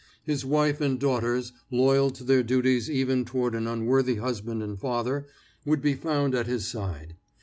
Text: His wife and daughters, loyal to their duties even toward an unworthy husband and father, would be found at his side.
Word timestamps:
His 0.23 0.43
wife 0.43 0.81
and 0.81 0.99
daughters, 0.99 1.53
loyal 1.69 2.09
to 2.09 2.23
their 2.23 2.41
duties 2.41 2.89
even 2.89 3.23
toward 3.23 3.53
an 3.53 3.67
unworthy 3.67 4.15
husband 4.15 4.63
and 4.63 4.79
father, 4.79 5.27
would 5.63 5.83
be 5.83 5.93
found 5.93 6.33
at 6.33 6.47
his 6.47 6.65
side. 6.67 7.17